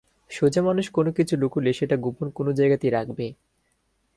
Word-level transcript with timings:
সোজা 0.31 0.61
মানুষ 0.61 0.85
কোনোকিছু 0.91 1.33
লুকোলে 1.37 1.71
সেটা 1.73 1.95
গোপন 1.97 2.27
কোনো 2.29 2.51
জায়গাতেই 2.53 2.91
রাখবে। 2.91 3.25